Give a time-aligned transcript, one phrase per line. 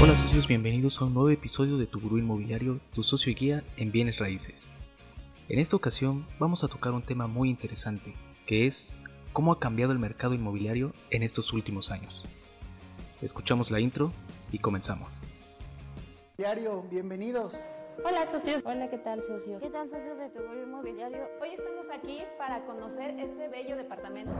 [0.00, 3.64] Hola socios, bienvenidos a un nuevo episodio de Tu Gurú Inmobiliario, tu socio y guía
[3.76, 4.70] en bienes raíces.
[5.48, 8.14] En esta ocasión vamos a tocar un tema muy interesante,
[8.46, 8.94] que es
[9.32, 12.26] cómo ha cambiado el mercado inmobiliario en estos últimos años.
[13.22, 14.12] Escuchamos la intro
[14.52, 15.20] y comenzamos.
[16.36, 17.66] Diario, bienvenidos.
[18.04, 18.62] Hola socios.
[18.64, 19.60] Hola, ¿qué tal socios?
[19.60, 21.28] ¿Qué tal socios de tu Gurú Inmobiliario?
[21.42, 24.30] Hoy estamos aquí para conocer este bello departamento.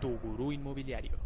[0.00, 1.23] Tu Gurú Inmobiliario.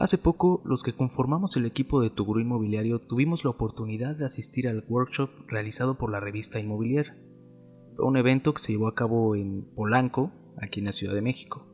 [0.00, 4.24] Hace poco, los que conformamos el equipo de Tu Gurú Inmobiliario tuvimos la oportunidad de
[4.24, 7.18] asistir al workshop realizado por la revista Inmobilier.
[7.96, 11.20] Fue un evento que se llevó a cabo en Polanco, aquí en la Ciudad de
[11.20, 11.66] México.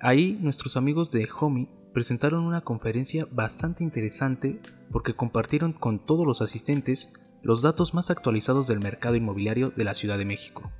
[0.00, 6.42] Ahí, nuestros amigos de Homey presentaron una conferencia bastante interesante porque compartieron con todos los
[6.42, 7.12] asistentes
[7.44, 10.72] los datos más actualizados del mercado inmobiliario de la Ciudad de México.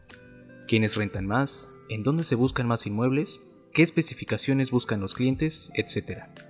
[0.67, 6.48] Quiénes rentan más, en dónde se buscan más inmuebles, qué especificaciones buscan los clientes, etc.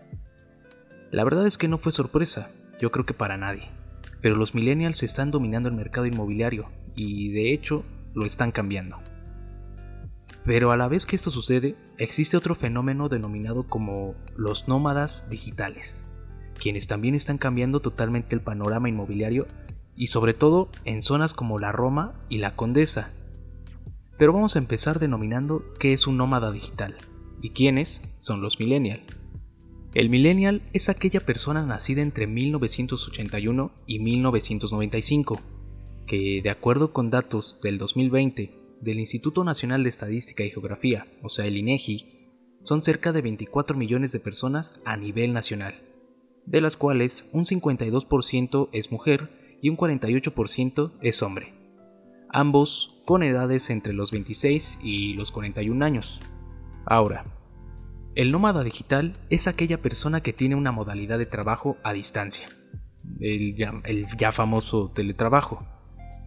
[1.10, 3.70] La verdad es que no fue sorpresa, yo creo que para nadie,
[4.20, 7.84] pero los millennials están dominando el mercado inmobiliario y de hecho
[8.15, 8.98] lo están cambiando.
[10.45, 16.04] Pero a la vez que esto sucede, existe otro fenómeno denominado como los nómadas digitales,
[16.60, 19.46] quienes también están cambiando totalmente el panorama inmobiliario
[19.96, 23.10] y sobre todo en zonas como la Roma y la Condesa.
[24.18, 26.96] Pero vamos a empezar denominando qué es un nómada digital
[27.40, 29.04] y quiénes son los millennials.
[29.94, 35.40] El millennial es aquella persona nacida entre 1981 y 1995,
[36.06, 41.30] que de acuerdo con datos del 2020 del Instituto Nacional de Estadística y Geografía, o
[41.30, 42.18] sea el INEGI,
[42.64, 45.74] son cerca de 24 millones de personas a nivel nacional,
[46.44, 51.54] de las cuales un 52% es mujer y un 48% es hombre,
[52.28, 56.20] ambos con edades entre los 26 y los 41 años.
[56.84, 57.37] Ahora,
[58.19, 62.49] el nómada digital es aquella persona que tiene una modalidad de trabajo a distancia,
[63.21, 65.65] el ya, famoso teletrabajo,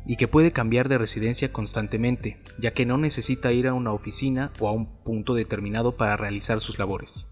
[0.06, 4.54] y que puede cambiar de residencia constantemente, ya que no necesita ir a una oficina
[4.62, 7.28] o a un punto determinado para realizar sus labores.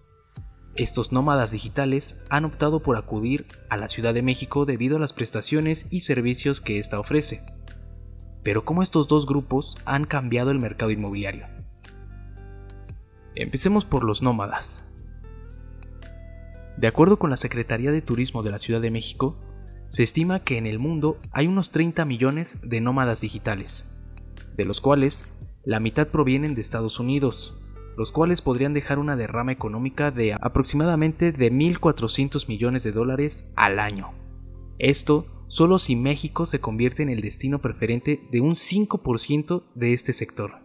[0.74, 5.14] Estos nómadas digitales han optado por acudir a la Ciudad de México debido a las
[5.14, 7.40] prestaciones y servicios que ésta ofrece.
[8.42, 11.59] Pero ¿cómo estos dos grupos han cambiado el mercado inmobiliario?
[13.34, 14.86] Empecemos por los nómadas.
[16.76, 19.36] De acuerdo con la Secretaría de Turismo de la Ciudad de México,
[19.86, 23.96] se estima que en el mundo hay unos 30 millones de nómadas digitales,
[24.56, 25.26] de los cuales
[25.64, 27.56] la mitad provienen de Estados Unidos,
[27.96, 33.78] los cuales podrían dejar una derrama económica de aproximadamente de 1.400 millones de dólares al
[33.78, 34.12] año.
[34.78, 40.12] Esto solo si México se convierte en el destino preferente de un 5% de este
[40.12, 40.59] sector.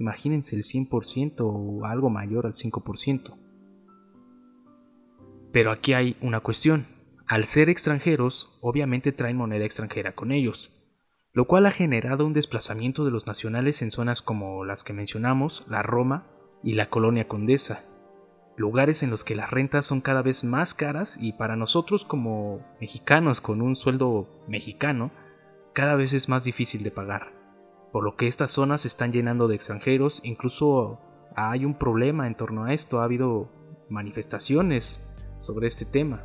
[0.00, 3.36] Imagínense el 100% o algo mayor al 5%.
[5.52, 6.86] Pero aquí hay una cuestión.
[7.26, 10.72] Al ser extranjeros, obviamente traen moneda extranjera con ellos,
[11.34, 15.66] lo cual ha generado un desplazamiento de los nacionales en zonas como las que mencionamos,
[15.68, 16.26] la Roma
[16.64, 17.84] y la Colonia Condesa,
[18.56, 22.64] lugares en los que las rentas son cada vez más caras y para nosotros como
[22.80, 25.10] mexicanos con un sueldo mexicano,
[25.74, 27.39] cada vez es más difícil de pagar
[27.92, 31.00] por lo que estas zonas se están llenando de extranjeros, incluso
[31.34, 33.50] hay un problema en torno a esto, ha habido
[33.88, 35.06] manifestaciones
[35.38, 36.22] sobre este tema.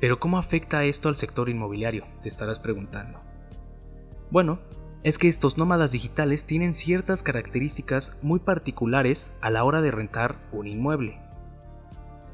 [0.00, 2.04] Pero ¿cómo afecta esto al sector inmobiliario?
[2.22, 3.20] Te estarás preguntando.
[4.30, 4.58] Bueno,
[5.02, 10.36] es que estos nómadas digitales tienen ciertas características muy particulares a la hora de rentar
[10.52, 11.20] un inmueble.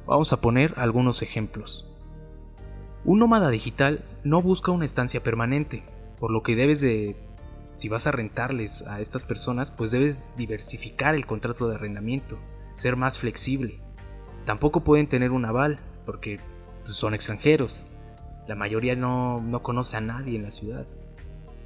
[0.07, 1.87] Vamos a poner algunos ejemplos.
[3.05, 5.83] Un nómada digital no busca una estancia permanente,
[6.21, 7.17] por lo que debes de,
[7.77, 12.39] si vas a rentarles a estas personas, pues debes diversificar el contrato de arrendamiento,
[12.75, 13.81] ser más flexible.
[14.45, 16.39] Tampoco pueden tener un aval, porque
[16.85, 17.87] pues, son extranjeros.
[18.47, 20.87] La mayoría no, no conoce a nadie en la ciudad.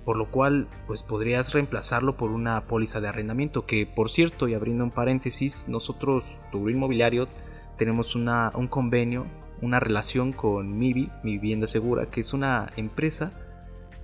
[0.04, 4.54] Por lo cual, pues podrías reemplazarlo por una póliza de arrendamiento, que por cierto, y
[4.54, 7.26] abriendo un paréntesis, nosotros, tu inmobiliario,
[7.76, 9.26] tenemos una, un convenio,
[9.62, 13.32] una relación con MIBI, Mi Vivienda Segura, que es una empresa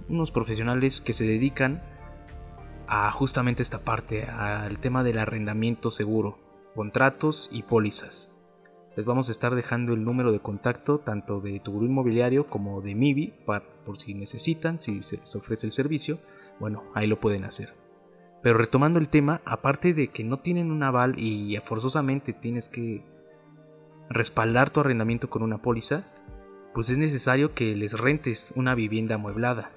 [0.09, 1.83] unos profesionales que se dedican
[2.87, 6.39] a justamente esta parte, al tema del arrendamiento seguro,
[6.75, 8.37] contratos y pólizas.
[8.97, 12.95] Les vamos a estar dejando el número de contacto tanto de tu inmobiliario como de
[12.95, 13.35] MIBI
[13.85, 16.19] por si necesitan, si se les ofrece el servicio,
[16.59, 17.69] bueno, ahí lo pueden hacer.
[18.43, 23.05] Pero retomando el tema, aparte de que no tienen un aval y forzosamente tienes que
[24.09, 26.05] respaldar tu arrendamiento con una póliza,
[26.75, 29.73] pues es necesario que les rentes una vivienda amueblada,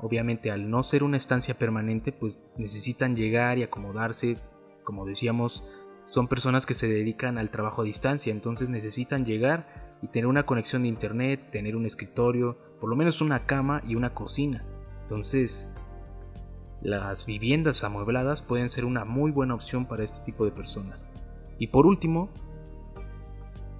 [0.00, 4.36] Obviamente al no ser una estancia permanente, pues necesitan llegar y acomodarse,
[4.84, 5.64] como decíamos,
[6.04, 10.46] son personas que se dedican al trabajo a distancia, entonces necesitan llegar y tener una
[10.46, 14.64] conexión de internet, tener un escritorio, por lo menos una cama y una cocina.
[15.02, 15.68] Entonces,
[16.80, 21.12] las viviendas amuebladas pueden ser una muy buena opción para este tipo de personas.
[21.58, 22.30] Y por último,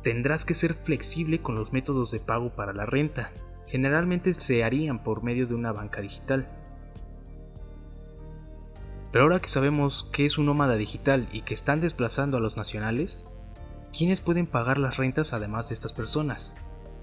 [0.02, 3.30] tendrás que ser flexible con los métodos de pago para la renta.
[3.68, 6.48] Generalmente se harían por medio de una banca digital.
[9.12, 12.56] Pero ahora que sabemos qué es un nómada digital y que están desplazando a los
[12.56, 13.26] nacionales,
[13.96, 16.56] ¿quiénes pueden pagar las rentas además de estas personas?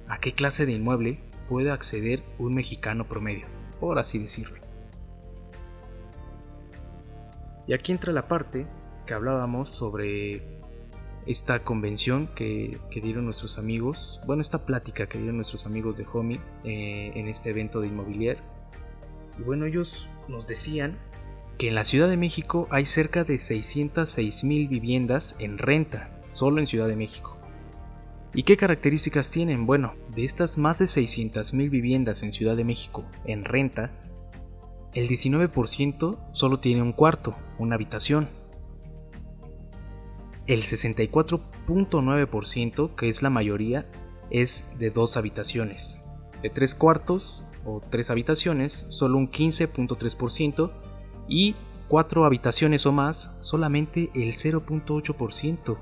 [0.08, 1.20] ¿A qué clase de inmueble
[1.50, 3.46] puede acceder un mexicano promedio?
[3.80, 4.60] Por así decirlo.
[7.68, 8.68] Y aquí entra la parte
[9.06, 10.55] que hablábamos sobre
[11.26, 16.40] esta convención que, dieron nuestros amigos, bueno, esta plática que dieron nuestros amigos de Homie
[16.64, 18.44] eh, en este evento de inmobiliario.
[19.40, 20.98] Y bueno, ellos nos decían
[21.58, 26.60] que en la Ciudad de México hay cerca de 606 mil viviendas en renta, solo
[26.60, 27.38] en Ciudad de México.
[28.34, 29.66] ¿Y qué características tienen?
[29.66, 33.92] Bueno, de estas más de 600 mil viviendas en Ciudad de México en renta,
[34.94, 38.28] el 19% solo tiene un cuarto, una habitación.
[40.48, 43.90] El 64.9%, que es la mayoría,
[44.30, 46.00] es de dos habitaciones.
[46.42, 50.72] De tres cuartos o tres habitaciones, solo un 15.3%
[51.28, 51.56] y
[51.88, 55.78] cuatro habitaciones o más, solamente el 0.8%.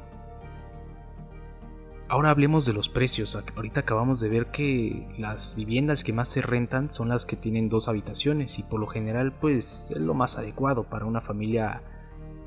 [2.08, 3.38] Ahora hablemos de los precios.
[3.56, 7.70] Ahorita acabamos de ver que las viviendas que más se rentan son las que tienen
[7.70, 11.82] dos habitaciones y por lo general pues es lo más adecuado para una familia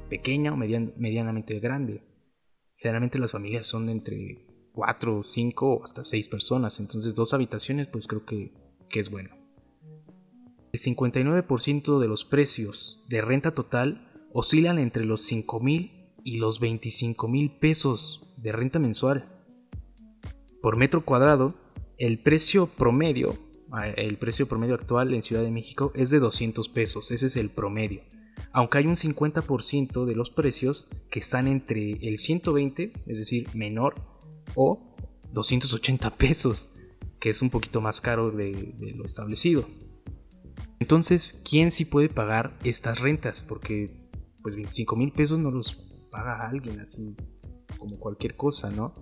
[0.08, 2.02] pequeña o medianamente grande.
[2.87, 8.06] Generalmente las familias son entre 4, 5 o hasta 6 personas, entonces dos habitaciones pues
[8.06, 8.53] creo que,
[8.88, 9.31] que es bueno.
[10.73, 16.61] El 59% de los precios de renta total oscilan entre los 5 mil y los
[16.61, 19.33] 25 mil pesos de renta mensual.
[20.62, 21.56] Por metro cuadrado,
[21.99, 23.37] el precio promedio,
[23.97, 27.50] el precio promedio actual en Ciudad de México es de 200 pesos, ese es el
[27.50, 28.03] promedio.
[28.56, 33.97] Aunque hay un 50% de los precios que están entre el 120, es decir, menor,
[34.55, 34.94] o
[35.35, 36.70] 280 pesos,
[37.20, 39.67] que es un poquito más caro de, lo establecido.
[40.81, 43.43] Entonces, ¿quién sí puede pagar estas rentas?
[43.43, 44.08] Porque
[44.43, 45.75] pues 25 mil pesos no los
[46.11, 47.14] paga alguien así
[47.76, 48.94] como cualquier cosa, ¿no?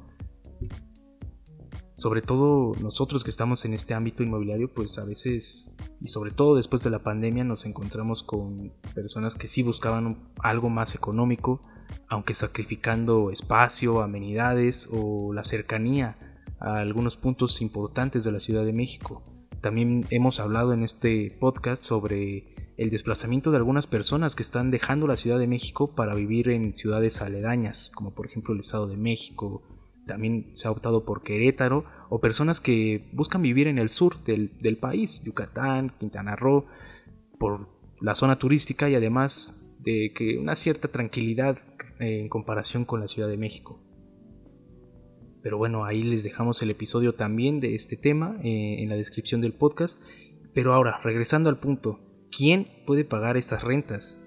[1.95, 6.55] Sobre todo nosotros que estamos en este ámbito inmobiliario, pues a veces, y sobre todo
[6.55, 11.63] después de la pandemia, nos encontramos con personas que sí buscaban algo más económico,
[12.09, 16.19] aunque sacrificando espacio, amenidades o la cercanía
[16.61, 19.23] a algunos puntos importantes de la Ciudad de México.
[19.63, 25.07] También hemos hablado en este podcast sobre el desplazamiento de algunas personas que están dejando
[25.07, 28.99] la Ciudad de México para vivir en ciudades aledañas, como por ejemplo el Estado de
[28.99, 29.63] México.
[30.07, 34.79] También se ha optado por Querétaro o personas que buscan vivir en el sur del,
[34.79, 36.67] país, Yucatán, Quintana Roo,
[37.39, 37.69] por
[38.01, 41.59] la zona turística y además de que una cierta tranquilidad
[41.99, 43.81] en comparación con la Ciudad de México.
[45.43, 49.43] Pero bueno, ahí les dejamos el episodio también de este tema eh, en la descripción
[49.43, 50.03] del podcast.
[50.55, 52.01] Pero ahora, regresando al punto,
[52.35, 54.21] ¿quién puede pagar estas rentas?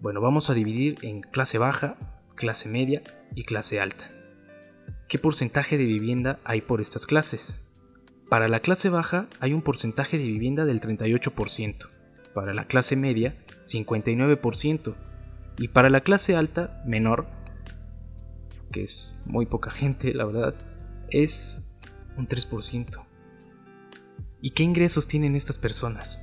[0.00, 3.02] Bueno, vamos a dividir en clase baja, clase media
[3.34, 4.15] y clase alta.
[5.08, 7.58] ¿Qué porcentaje de vivienda hay por estas clases?
[8.28, 11.88] Para la clase baja hay un porcentaje de vivienda del 38%,
[12.34, 14.94] para la clase media 59%
[15.58, 17.26] y para la clase alta menor
[18.72, 20.54] que es muy poca gente, la verdad,
[21.08, 21.64] es
[22.16, 23.06] un 3%.
[24.40, 26.20] ¿Y qué ingresos tienen estas personas?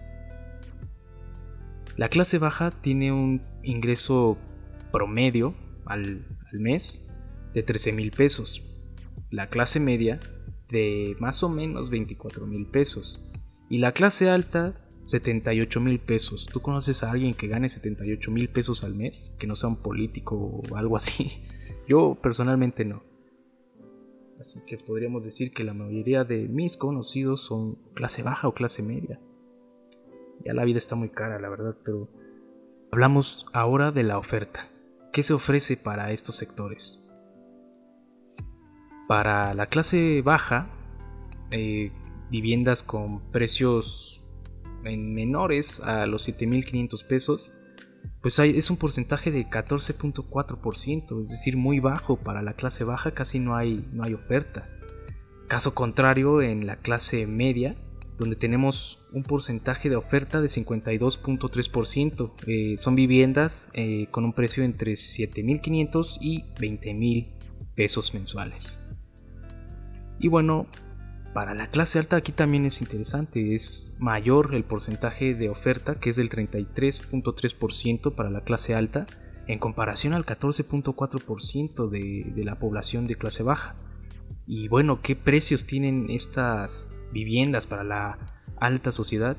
[1.96, 4.38] La clase baja tiene un ingreso
[4.92, 5.54] promedio
[5.86, 7.08] al, mes
[7.56, 8.62] de 13 mil pesos.
[9.34, 10.20] La clase media
[10.70, 13.20] de más o menos 24 mil pesos.
[13.68, 16.46] Y la clase alta 78 mil pesos.
[16.46, 19.36] ¿Tú conoces a alguien que gane 78 mil pesos al mes?
[19.40, 21.32] Que no sea un político o algo así.
[21.88, 23.02] Yo personalmente no.
[24.40, 28.84] Así que podríamos decir que la mayoría de mis conocidos son clase baja o clase
[28.84, 29.20] media.
[30.46, 32.08] Ya la vida está muy cara, la verdad, pero
[32.92, 34.70] hablamos ahora de la oferta.
[35.12, 37.03] ¿Qué se ofrece para estos sectores?
[39.14, 40.70] Para la clase baja,
[41.52, 41.92] eh,
[42.32, 44.24] viviendas con precios
[44.82, 47.54] menores a los 7.500 pesos
[48.24, 53.38] pues es un porcentaje de 14.4%, es decir, muy bajo para la clase baja, casi
[53.38, 54.68] no hay, no hay oferta.
[55.48, 57.76] Caso contrario, en la clase media,
[58.18, 62.32] donde tenemos un porcentaje de oferta de 52.3%.
[62.48, 67.28] Eh, son viviendas eh, con un precio entre 7.500 y 20.000
[67.76, 68.83] pesos mensuales.
[70.24, 70.68] Y bueno,
[71.34, 76.12] para la clase alta aquí también es interesante, es mayor el porcentaje de oferta, que
[76.12, 79.06] es del 33.3% para la clase alta,
[79.48, 83.76] en comparación al 14.4% de, de la población de clase baja.
[84.48, 88.18] Y bueno, ¿qué precios tienen estas viviendas para la
[88.62, 89.36] alta sociedad?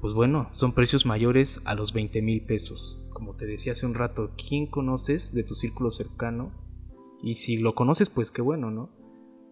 [0.00, 3.04] Pues bueno, son precios mayores a los 20 mil pesos.
[3.12, 6.52] Como te decía hace un rato, ¿quién conoces de tu círculo cercano?
[7.20, 8.99] Y si lo conoces, pues qué bueno, ¿no?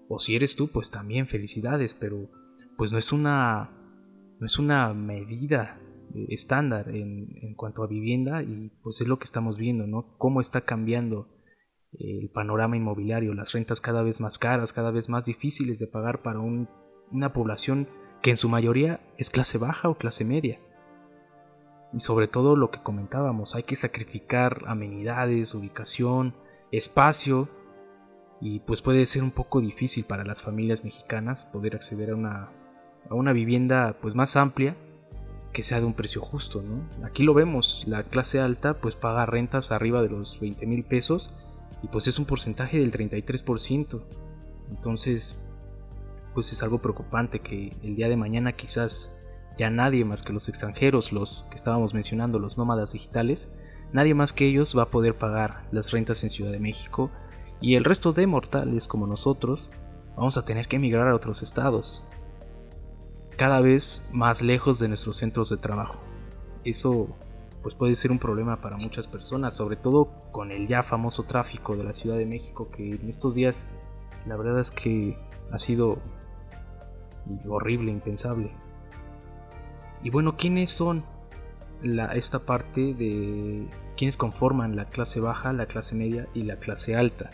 [0.08, 2.30] O si eres tú, pues también felicidades, pero
[2.76, 3.70] pues no es una,
[4.38, 5.80] no es una medida
[6.28, 10.16] estándar en, en cuanto a vivienda y pues es lo que estamos viendo, ¿no?
[10.16, 11.28] Cómo está cambiando
[11.92, 16.22] el panorama inmobiliario, las rentas cada vez más caras, cada vez más difíciles de pagar
[16.22, 17.88] para una población
[18.22, 20.60] que en su mayoría es clase baja o clase media.
[21.92, 26.34] Y sobre todo lo que comentábamos, hay que sacrificar amenidades, ubicación,
[26.70, 27.48] espacio,
[28.40, 32.50] y pues puede ser un poco difícil para las familias mexicanas poder acceder a una,
[33.08, 34.76] a una vivienda pues más amplia
[35.52, 36.88] que sea de un precio justo, ¿no?
[37.04, 41.34] Aquí lo vemos, la clase alta pues paga rentas arriba de los 20 mil pesos
[41.82, 44.02] y pues es un porcentaje del 33%.
[44.70, 45.36] Entonces,
[46.34, 49.14] pues es algo preocupante que el día de mañana quizás
[49.58, 53.52] ya nadie más que los extranjeros, los que estábamos mencionando, los nómadas digitales,
[53.92, 57.10] nadie más que ellos va a poder pagar las rentas en Ciudad de México
[57.60, 59.70] y el resto de mortales como nosotros
[60.16, 62.06] vamos a tener que emigrar a otros estados,
[63.36, 65.96] cada vez más lejos de nuestros centros de trabajo.
[66.64, 67.08] Eso
[67.62, 71.76] pues puede ser un problema para muchas personas, sobre todo con el ya famoso tráfico
[71.76, 73.66] de la Ciudad de México, que en estos días
[74.26, 75.18] la verdad es que
[75.52, 75.98] ha sido
[77.48, 78.50] horrible, impensable.
[80.02, 81.04] Y bueno, ¿quiénes son
[81.82, 86.96] la, esta parte de quiénes conforman la clase baja, la clase media y la clase
[86.96, 87.30] alta?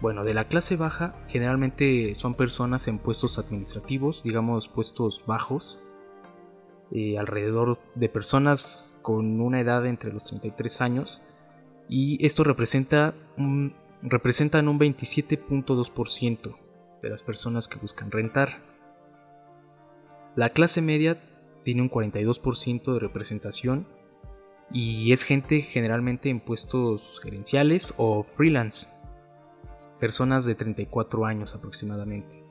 [0.00, 5.78] Bueno, de la clase baja generalmente son personas en puestos administrativos, digamos puestos bajos,
[6.92, 11.22] eh, alrededor de personas con una edad entre los 33 años
[11.88, 16.56] y esto representa un, representan un 27.2%
[17.02, 18.62] de las personas que buscan rentar.
[20.34, 21.20] La clase media
[21.62, 23.86] tiene un 42% de representación
[24.72, 28.88] y es gente generalmente en puestos gerenciales o freelance,
[30.00, 32.44] personas de 34 años aproximadamente.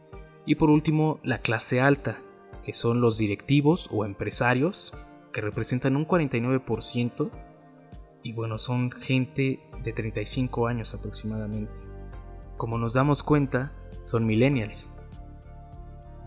[0.46, 2.22] Y por último, la clase alta,
[2.64, 4.94] que son los directivos o empresarios,
[5.34, 7.30] que representan un 49%,
[8.24, 11.74] y bueno, son gente de 35 años aproximadamente.
[12.58, 14.92] Como nos damos cuenta, son millennials,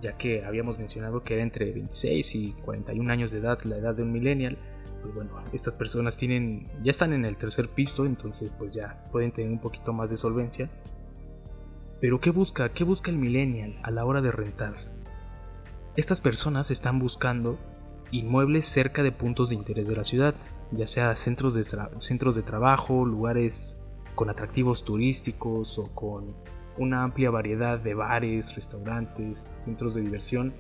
[0.01, 3.95] ya que habíamos mencionado que era entre 26 y 41 años de edad la edad
[3.95, 4.59] de un millennial,
[5.03, 9.33] pues bueno, estas personas tienen, ya están en el tercer piso, entonces pues ya pueden
[9.33, 10.69] tener un poquito más de solvencia.
[12.03, 12.69] Pero ¿qué busca?
[12.71, 14.75] ¿Qué busca el millennial a la hora de rentar?
[15.95, 17.61] Estas personas están buscando
[18.11, 20.35] inmuebles cerca de puntos de interés de la ciudad,
[20.73, 21.63] ya sea centros de,
[21.99, 23.77] centros de trabajo, lugares
[24.17, 26.35] con atractivos turísticos o con
[26.77, 30.55] una amplia variedad de bares, restaurantes, centros de diversión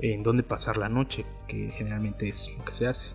[0.00, 3.12] en donde pasar la noche, que generalmente es lo que se hace.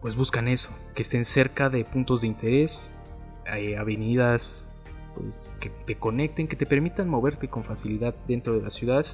[0.00, 2.90] Pues buscan eso, que estén cerca de puntos de interés,
[3.46, 4.71] hay avenidas
[5.14, 9.06] pues, que te conecten, que te permitan moverte con facilidad dentro de la ciudad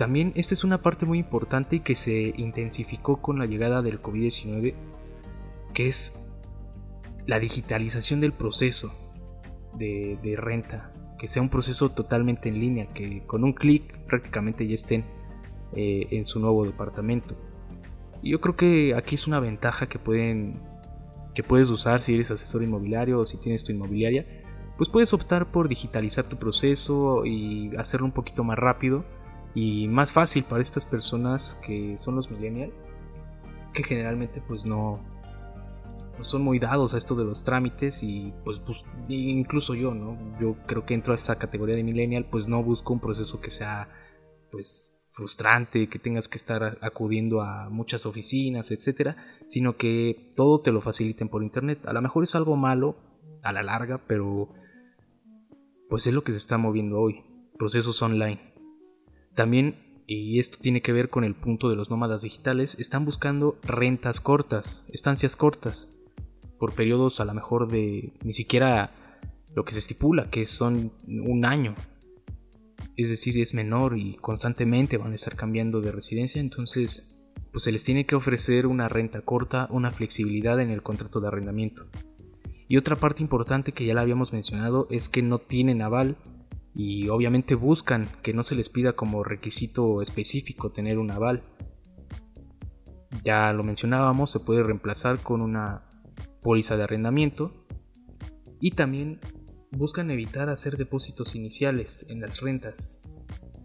[0.00, 4.00] también esta es una parte muy importante y que se intensificó con la llegada del
[4.00, 4.72] COVID-19,
[5.74, 6.18] que es
[7.26, 8.94] la digitalización del proceso
[9.76, 14.72] de, renta, que sea un proceso totalmente en línea, que con un clic prácticamente ya
[14.72, 15.04] estén
[15.76, 17.36] eh, en su nuevo departamento.
[18.22, 20.62] Y yo creo que aquí es una ventaja que pueden
[21.34, 24.24] que puedes usar si eres asesor inmobiliario o si tienes tu inmobiliaria,
[24.80, 29.04] pues puedes optar por digitalizar tu proceso y hacerlo un poquito más rápido
[29.54, 32.72] y más fácil para estas personas que son los millennials,
[33.74, 34.98] que generalmente pues no,
[36.16, 38.62] no, son muy dados a esto de los trámites y pues,
[39.08, 40.16] incluso yo, ¿no?
[40.40, 43.50] Yo creo que entro a esa categoría de millennial, pues no busco un proceso que
[43.50, 43.90] sea
[44.50, 50.72] pues frustrante, que tengas que estar acudiendo a muchas oficinas, etcétera, sino que todo te
[50.72, 51.80] lo faciliten por internet.
[51.84, 52.96] A lo mejor es algo malo
[53.42, 54.58] a la larga, pero
[55.90, 57.24] pues es lo que se está moviendo hoy,
[57.58, 58.40] procesos online.
[59.34, 63.58] También, y esto tiene que ver con el punto de los nómadas digitales, están buscando
[63.62, 65.88] rentas cortas, estancias cortas,
[66.58, 68.94] por periodos a lo mejor de ni siquiera
[69.54, 71.74] lo que se estipula, que son un año.
[72.96, 77.06] es decir, es menor y constantemente van a estar cambiando de residencia, entonces
[77.50, 81.28] pues se les tiene que ofrecer una renta corta, una flexibilidad en el contrato de
[81.28, 81.86] arrendamiento.
[82.70, 86.16] Y otra parte importante que ya la habíamos mencionado es que no tienen aval
[86.72, 91.42] y obviamente buscan que no se les pida como requisito específico tener un aval.
[93.24, 95.82] Ya lo mencionábamos, se puede reemplazar con una
[96.42, 97.66] póliza de arrendamiento
[98.60, 99.18] y también
[99.72, 103.02] buscan evitar hacer depósitos iniciales en las rentas.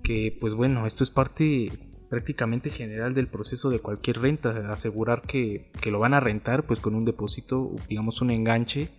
[0.02, 5.70] Que pues bueno, esto es parte prácticamente general del proceso de cualquier renta, asegurar que,
[5.82, 8.90] que, lo van a rentar pues con un depósito, digamos un enganche,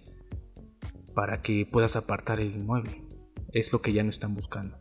[1.15, 3.07] para que puedas apartar el inmueble.
[3.55, 4.77] Es lo que ya no están buscando.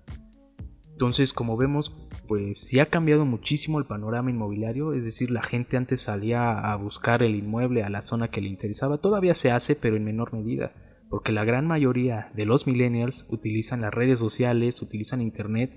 [0.92, 5.78] Entonces, como vemos, pues sí ha cambiado muchísimo el panorama inmobiliario, es decir, la gente
[5.78, 9.78] antes salía a buscar el inmueble a la zona que le interesaba, todavía se hace,
[9.78, 10.74] pero en menor medida
[11.10, 15.72] porque la gran mayoría de los millennials utilizan las redes sociales, utilizan internet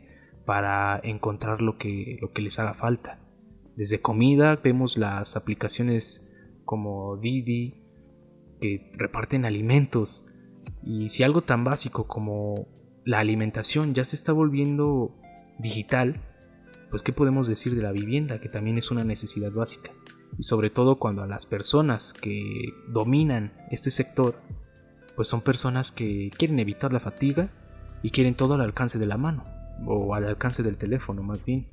[0.49, 3.21] para encontrar lo que, lo que les haga falta.
[3.77, 6.33] Desde comida vemos las aplicaciones
[6.65, 7.85] como Didi
[8.59, 10.27] que reparten alimentos.
[10.83, 12.67] Y si algo tan básico como
[13.05, 15.21] la alimentación ya se está volviendo
[15.59, 16.23] digital,
[16.89, 19.91] pues qué podemos decir de la vivienda que también es una necesidad básica.
[20.39, 24.41] Y sobre todo cuando a las personas que dominan este sector
[25.15, 27.51] pues son personas que quieren evitar la fatiga
[28.03, 31.67] y quieren todo al alcance de la mano, o al alcance del teléfono más bien.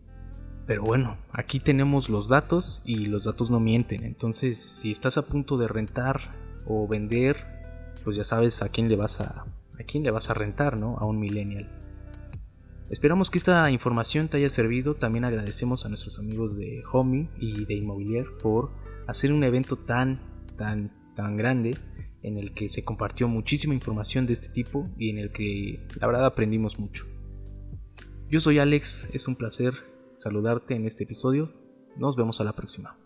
[0.66, 5.28] Pero bueno, aquí tenemos los datos y los datos no mienten, entonces si estás a
[5.28, 6.34] punto de rentar
[6.68, 7.38] o vender,
[8.04, 9.46] pues ya sabes a quién le vas a,
[9.80, 10.98] a quién le vas a rentar, ¿no?
[10.98, 11.70] A un millennial.
[12.90, 14.94] Esperamos que esta información te haya servido.
[14.94, 18.72] También agradecemos a nuestros amigos de Homey y de Inmobilier por
[19.08, 20.20] hacer un evento tan,
[20.56, 21.78] tan, tan grande
[22.22, 26.08] en el que se compartió muchísima información de este tipo y en el que la
[26.08, 27.08] verdad aprendimos mucho.
[28.28, 29.76] Yo soy Alex, es un placer
[30.18, 31.54] saludarte en este episodio,
[31.96, 32.98] nos vemos a la próxima.